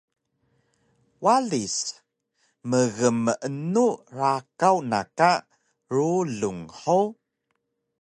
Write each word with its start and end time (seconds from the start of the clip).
Walis: 1.23 1.77
Mgmeenu 2.69 3.85
rakaw 4.17 4.77
na 4.89 4.99
ka 5.17 5.31
rulung 5.93 6.63
hug? 6.79 7.09